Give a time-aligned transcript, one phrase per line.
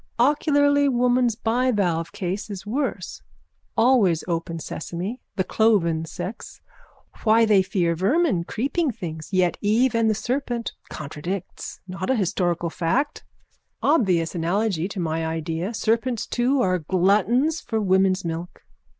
[0.17, 3.21] _Ocularly woman's bivalve case is worse.
[3.77, 5.21] Always open sesame.
[5.35, 6.59] The cloven sex.
[7.23, 9.29] Why they fear vermin, creeping things.
[9.31, 11.81] Yet Eve and the serpent contradicts.
[11.87, 13.25] Not a historical fact.
[13.83, 15.71] Obvious analogy to my idea.
[15.71, 18.63] Serpents too are gluttons for woman's milk.